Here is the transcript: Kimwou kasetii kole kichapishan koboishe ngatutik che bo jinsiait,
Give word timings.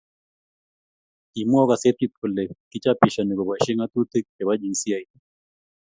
Kimwou 1.31 1.67
kasetii 1.69 2.11
kole 2.17 2.43
kichapishan 2.69 3.29
koboishe 3.37 3.71
ngatutik 3.75 4.25
che 4.35 4.41
bo 4.47 4.53
jinsiait, 4.61 5.09